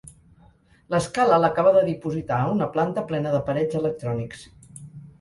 L'escala 0.93 1.37
l'acaba 1.43 1.75
de 1.77 1.85
dipositar 1.91 2.41
a 2.47 2.51
una 2.57 2.71
planta 2.79 3.07
plena 3.13 3.37
d'aparells 3.39 3.81
electrònics. 3.85 4.47